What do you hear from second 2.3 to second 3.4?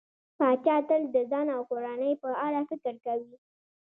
اړه فکر کوي.